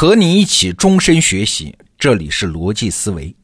[0.00, 3.36] 和你一起终身学习，这里是逻辑思维。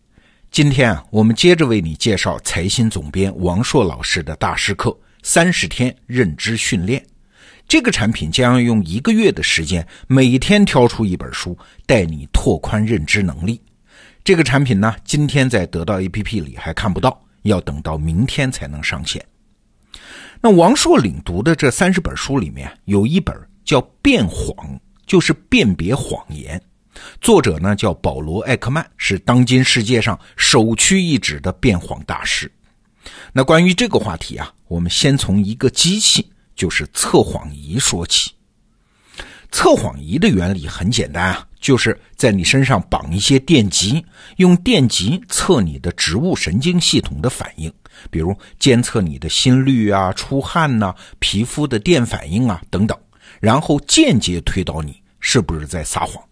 [0.50, 4.88] 今天啊，我们接着为你介绍财新总编王硕老师的大师课
[5.22, 6.98] 《三十天认知训练》。
[7.68, 13.60] 这个产品将要用一个月的时间，每天挑出一本书，带你拓宽认知能力。
[14.24, 19.22] 这个产品呢，今天在得到 APP 里还看不到，要等到明天才能上线。
[20.40, 24.66] 那王硕领读的这三十本书里面，有一本叫《变谎》。
[25.06, 26.60] 就是辨别谎言，
[27.20, 32.50] 作者呢叫保罗·艾克曼，是当今世界上首屈一指的辩谎大师。
[33.32, 38.32] 那关于这个话题啊，我们先从一个机器，就是测谎仪说起。
[39.52, 44.04] 测谎仪的原理很简单啊，就是在你身上绑一些电极，
[44.38, 47.72] 用电极测你的植物神经系统的反应，
[48.10, 52.98] 比如监测你的心率啊、出汗呐、皮肤的电反应啊等等。
[53.40, 56.22] 然后间接推导你是不是在撒谎，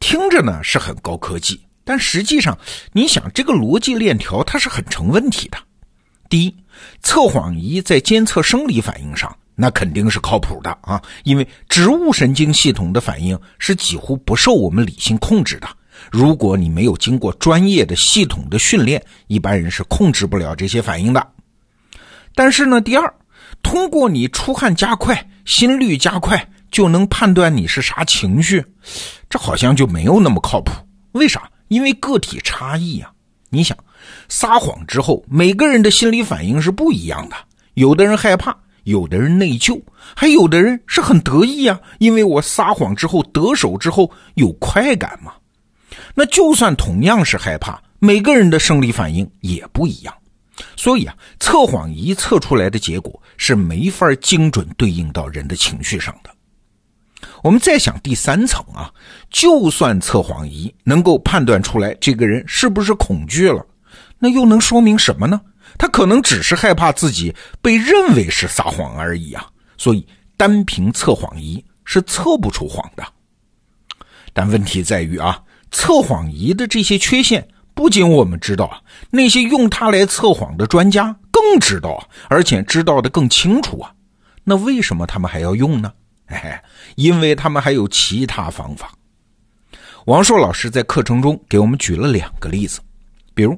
[0.00, 2.56] 听着呢是很高科技，但实际上
[2.92, 5.58] 你想这个逻辑链条它是很成问题的。
[6.28, 6.54] 第一，
[7.02, 15.68] 测谎仪在监测生理反应上那肯定是靠谱的啊，因为植物神经系统的反应是几乎不受我们理性控制的。
[16.10, 21.26] 如果你没有经过专业的系统的训练，一般人是控制不了这些反应的。
[22.34, 23.14] 但是呢，第二。
[23.62, 28.64] 通过你出汗加快、心率加快就能判断你是啥情绪，
[29.28, 30.72] 这好像就没有那么靠谱。
[31.12, 31.50] 为啥？
[31.68, 33.10] 因为个体差异呀。
[33.50, 33.76] 你想，
[34.28, 37.36] 撒谎之后，每个人的心理反应是不一样的。
[37.74, 39.80] 有的人害怕，有的人内疚，
[40.16, 45.32] 还有的人是很得意啊，因为我撒谎之后得手之后有快感嘛。
[46.14, 50.12] 那就算同样是害怕，每个人的生理反应也不一样。
[50.76, 56.30] 所以啊，测谎仪测出来的结果是没法精准对应到人的情绪上的。
[57.42, 58.92] 我们再想第三层啊，
[59.30, 63.64] 就算测谎仪能够判断出来这个人是不是恐惧了，
[64.18, 65.40] 那又能说明什么呢？
[65.78, 69.46] 他可能只是害怕自己被认为是撒谎而已啊。
[69.76, 73.04] 所以单凭测谎仪是测不出谎的。
[74.32, 77.46] 但问题在于啊，测谎仪的这些缺陷。
[77.74, 78.80] 不仅我们知道啊，
[79.10, 81.14] 那些用它来测谎的专家
[81.52, 83.92] 更知道，而且知道的更清楚啊。
[84.42, 85.92] 那为什么他们还要用呢？
[86.26, 86.62] 哎，
[86.96, 88.92] 因为他们还有其他方法。
[90.06, 92.80] 王硕老师在课程中给我们举了两个例子，
[93.34, 93.56] 比如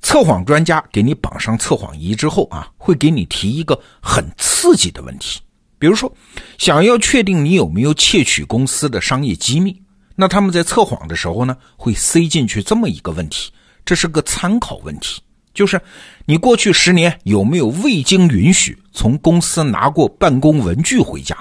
[0.00, 5.40] 测谎专家给你绑上测谎仪之后啊，会给你提一个很刺激的问题，
[5.78, 6.12] 比如说
[6.56, 9.76] 想要确定你有没有窃取公司的商业机密。
[10.16, 13.52] 那他们在测谎的时候呢，会塞进去这么一个问题，
[13.84, 15.22] 这是个参考问题，
[15.58, 15.80] 就是
[16.24, 21.36] 你过去十年有没有未经允许从公司拿过办公文具回家？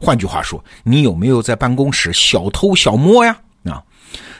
[0.00, 3.36] 换句话说，你有没有在办公室小偷小摸呀？
[3.64, 3.82] 啊，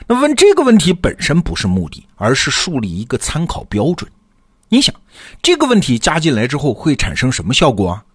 [0.07, 4.09] 那问这个问题本身不是目的，而是树立一个参考标准。
[4.69, 4.95] 你想，
[5.41, 8.05] 这个问题加进来之后会产生什么效果啊？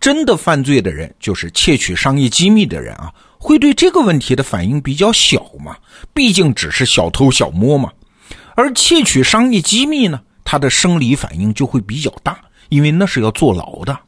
[0.00, 3.12] 真的犯罪的人，就是窃取商业机密的人啊。
[3.36, 5.76] 会对这个问题的反应比较小嘛？
[6.14, 7.92] 毕竟只是小偷小摸嘛。
[8.56, 13.98] 而窃取商业机密呢，他的生理反应就会比较大，因为那是要坐牢的。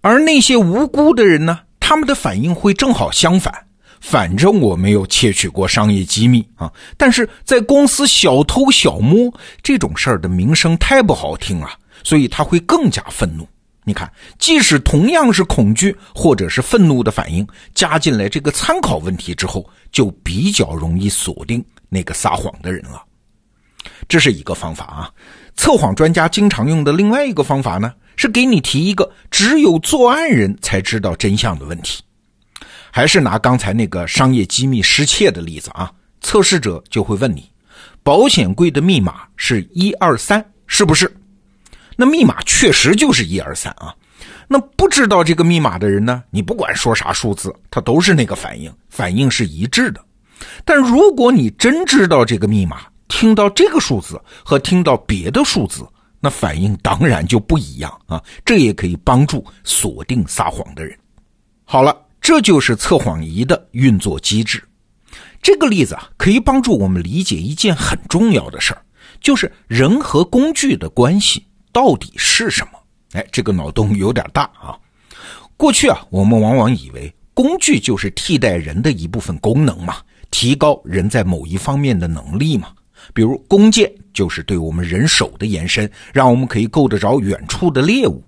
[0.00, 3.52] 而那些无辜的人呢，他们的反应会正好相反。
[4.00, 11.70] 反正我没有窃取过商业机密啊，但是在公司小偷小摸这种事儿的名声太不好听了，
[12.02, 13.48] 所以他会更加愤怒。
[13.84, 17.46] 你看，即使同样是恐惧或者是愤怒的反应，
[17.76, 23.00] 加进来这个参考问题之后，就比较容易锁定那个撒谎的人了。
[24.08, 25.10] 这是一个方法啊。
[25.56, 32.02] 测谎专家经常用的另外一个方法呢，是给你提一个只有作案人才知道真相的问题。
[32.90, 35.90] 还是拿刚才那个商业机密失窃的例子啊，
[36.20, 37.50] 测试者就会问你：
[38.02, 41.10] 保险柜的密码是一二三，是不是？
[41.96, 43.94] 那密码确实就是一二三啊，
[44.48, 46.22] 那不知道这个密码的人呢？
[46.30, 50.04] 你不管说啥数字，他都是那个反应，反应是一致的。
[50.64, 52.82] 但如果你真知道这个密码，
[53.12, 55.86] 听到这个数字和听到别的数字，
[56.18, 58.20] 那反应当然就不一样啊。
[58.42, 60.98] 这也可以帮助锁定撒谎的人。
[61.62, 64.64] 好了，这就是测谎仪的运作机制。
[65.42, 68.82] 这个例子啊，可以帮助我们理解一件很重要的事儿，
[69.20, 71.46] 就是人和工具的关系。
[71.70, 72.78] 到底是什么？
[73.12, 74.74] 哎，这个脑洞有点大啊！
[75.58, 79.96] 过去啊，我们往往以为工具就是替代人的一部分功能嘛，
[80.30, 82.68] 提高人在某一方面的能力嘛。
[83.14, 88.22] 比如弓箭就是对我们人手的延伸，让我们可以够得着远处的猎物；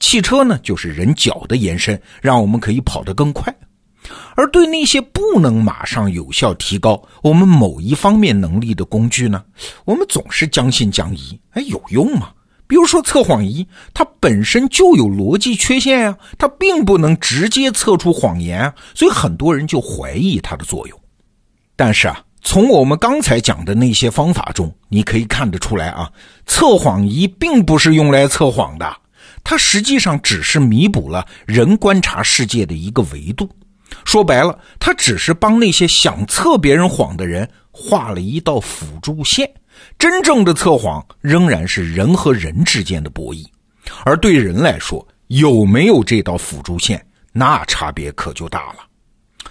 [0.00, 3.54] 汽车呢，就是人脚的延伸，让我们可以跑得更快。
[4.36, 9.42] 而对那些不能马上有效提高我们某一方面能力的工具呢，
[9.84, 11.40] 我们总是将信将疑。
[11.50, 12.30] 哎，有用吗？
[12.68, 21.00] 比如说测谎仪，它本身就有逻辑缺陷呀，它并不能直接测出谎言啊，所以很多人就怀疑它的作用。
[21.74, 26.08] 但是啊，从我们刚才讲的那些方法中，你可以看得出来啊，
[26.46, 28.96] 测谎仪并不是用来测谎的，
[29.42, 33.50] 它实际上只是弥补了人观察世界的一个维度。
[34.04, 39.50] 说白了，它只是帮那些想测别人谎的人画了一道辅助线。
[39.98, 43.44] 真正的测谎仍然是人和人之间的博弈，
[44.04, 48.76] 而对人来说，有没有这道辅助线，那差别可就大了。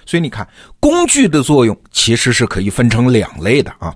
[0.06, 0.48] 所以你看，
[0.80, 3.94] 工具的作用其实是可以分成两类的啊。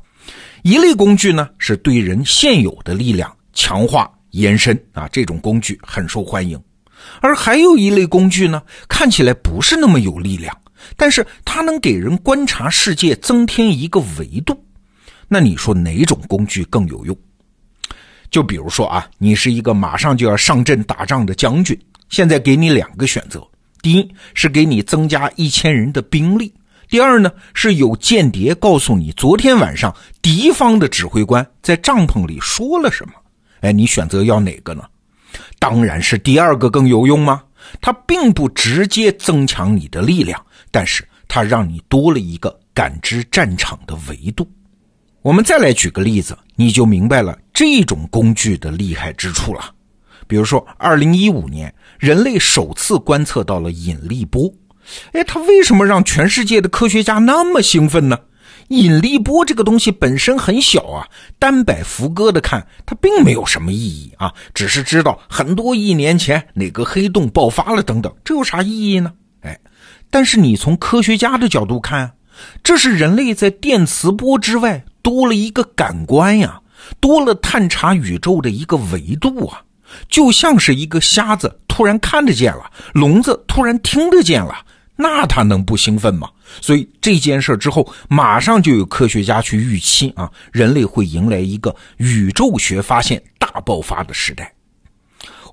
[0.64, 6.60] 一类工具呢，是对人现有的力量强化延伸啊，这种工具很受欢迎；
[7.22, 10.56] 而还有一类工具呢，看起来不是那么有力量，
[10.98, 14.62] 但是它能给人观察世界增添一个维度。
[15.28, 17.18] 那你说哪种工具更有用？
[18.30, 21.80] 就比如说啊，你是一个马上就要上阵打仗的将军，
[22.10, 23.42] 现在给你两个选择：
[23.82, 26.48] 第一是给你增加一千人的兵力；
[26.90, 33.14] 第二呢是有间谍告诉你昨天晚上敌方的指挥官在帐篷里说了什么。
[33.62, 34.84] 哎，你选择要哪个呢？
[35.60, 37.44] 当然是第二个更有用吗？
[37.82, 44.50] 它并不直接增强你的力量，但是它让你多了一个感知战场的维度。
[45.22, 49.74] 我们再来举个例子，你就明白了这种工具的厉害之处了。
[50.26, 54.52] 比如说，二零一五年，人类首次观测到了引力波。
[55.12, 58.18] 哎，它为什么让全世界的科学家那么兴奋呢？
[58.70, 61.08] 引力波这个东西本身很小啊，
[61.38, 69.12] 单摆福歌的看，它并没有什么意义啊，只是知道很多亿年前哪个黑洞爆发了等等，这有啥意义呢？
[69.42, 69.60] 哎，
[70.10, 72.12] 但是你从科学家的角度看，
[72.64, 74.84] 这是人类在电磁波之外。
[75.02, 76.60] 多了一个感官呀，
[77.00, 79.62] 多了探查宇宙的一个维度啊，
[80.10, 84.66] 就像是一个瞎子突然看得见了，聋子突然听得见了，
[84.96, 86.30] 那他能不兴奋吗？
[86.62, 94.52] 所以这件事之后，马上就有科学家去预期啊，人类会迎来一个宇宙学发现大爆发的时代。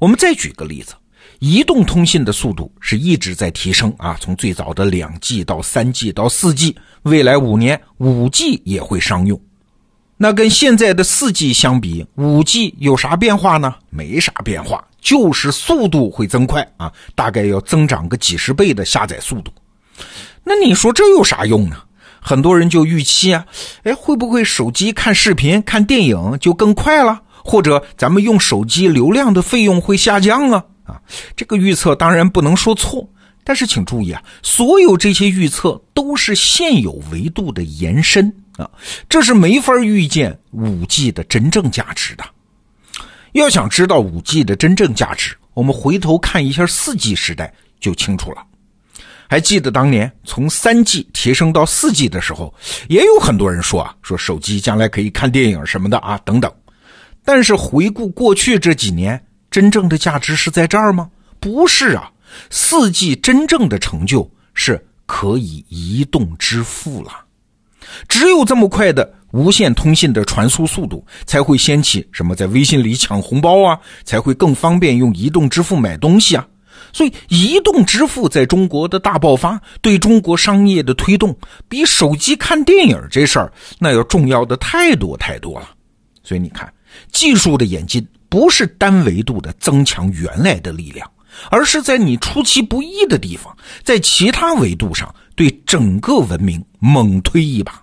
[0.01, 0.95] 我们再举个例子，
[1.39, 6.75] 移动通信的速度是一直在提升啊，从最早的两 G 到三 G 到四 G。
[7.03, 9.41] 未来五年，五 G 也会商用。
[10.19, 13.75] 那跟现在的四 G 相比，五 G 有啥变化呢？
[13.91, 19.53] 没啥变化，就是速度会增快啊，大概要增长个几十倍的下载速度。
[20.43, 21.77] 那你说这有啥用呢？
[22.19, 23.45] 很多人就预期啊，
[23.83, 27.21] 哎，会不会手机看视频、看电影就更快了？
[27.45, 30.65] 或者咱们用手机流量的费用会下降啊？
[30.85, 31.01] 啊，
[31.37, 33.07] 这个预测当然不能说错。
[33.45, 38.71] 但是请注意啊，所有这些预测都是现有维度的延伸啊，
[39.09, 42.25] 这是没法预见五 G 的真正价值的。
[43.33, 48.43] 要想知道五 G 的真正价值，我们回头看一下四 G 时代就清楚了。
[49.29, 52.55] 还记得当年从三 G 提升到四 G 的时候，
[52.89, 56.51] 也有很多人说啊，说手机将来可以看电影什么的啊等等。
[57.25, 61.11] 但是回顾过去这几年，真正的价值是在这儿吗？
[61.41, 62.11] 不是啊。
[62.51, 67.26] 四 G 真正的成就是可以移动支付了，
[68.09, 76.47] 只有这么快的无线通信的传输速度，才会掀起什么在微信里抢红包啊，才会更方便用移动支付买东西啊。
[76.93, 81.37] 所以，移动支付在中国的大爆发，对中国商业的推动，
[81.69, 85.71] 比手机看电影这事儿那要重要的太多太多了。
[86.23, 86.73] 所以你看，
[87.13, 91.11] 技术的演进不是单维度的增强原来的力量。
[91.51, 97.83] 而是在你出其不意的地方，在其他维度上对整个文明猛推一把。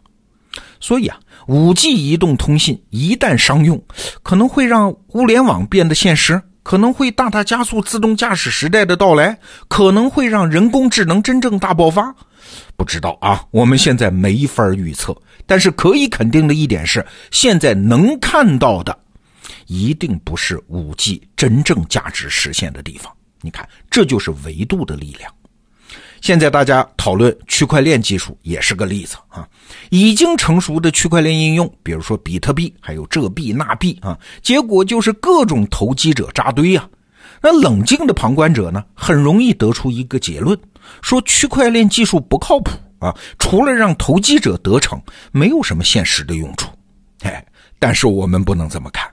[0.79, 3.81] 所以啊，五 G 移动通信一旦商用，
[4.21, 12.13] 可能会让物联网变得现实，可能会大大加速自动驾驶时代的到来，可能会让人工智能真正大爆发。
[12.75, 15.15] 不知道啊，我们现在没法预测。
[15.45, 18.97] 但是可以肯定的一点是，现在能看到的，
[19.67, 23.11] 一定不是五 G 真正价值实现的地方。
[23.41, 25.31] 你看，这就是维度的力量。
[26.23, 29.45] 现在大家讨论区块链技术也是个例子啊，
[29.89, 36.89] 已经成熟的区块链应用，比如说比特币，还有这币那币啊，结果就是各种投机者扎堆啊。
[37.41, 40.57] 那冷静的旁观者呢，很容易得出一个结论，
[41.01, 44.97] 说区块链技术不靠谱啊，除了让投机者得逞，
[45.33, 46.69] 没有什么现实的用处。
[47.23, 47.45] 哎，
[47.79, 49.05] 但是我们不能这么看。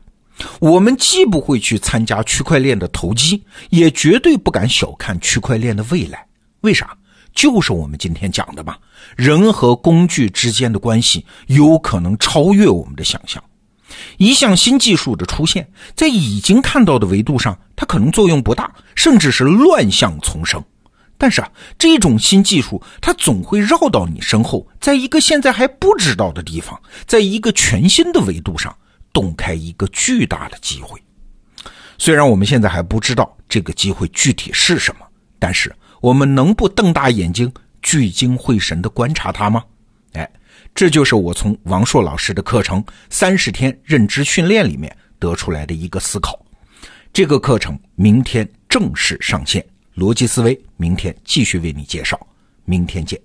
[0.60, 6.24] 我们既不会去参加区块链的投机，也绝对不敢小看区块链的未来。
[6.60, 6.96] 为啥？
[7.34, 8.76] 就是我们今天讲的嘛，
[9.16, 13.42] 人和工具之间的关系有可能超越我们的想象。
[14.18, 20.62] 一项新技术的出现，在已经看到的维度上，它可能作用不大，甚至是乱象丛生。
[21.18, 28.74] 但是啊，这种新技术它总会绕到你身后，在一个现在还不知道的地方，在一个全新的维度上，
[29.12, 30.98] 洞开一个巨大的机会。
[31.98, 35.06] 虽然我们现在还不知道这个机会具体是什么，
[35.38, 37.52] 但是我们能不瞪大眼睛、
[37.82, 39.64] 聚精会神地观察他吗？
[40.12, 40.28] 哎。
[40.72, 46.38] 这就是我从王硕老师的课程《三十天认知训练》里面得出来的一个思考。
[47.12, 49.64] 这个课程明天正式上线，
[49.96, 52.18] 逻辑思维明天继续为你介绍。
[52.64, 53.20] 明天见。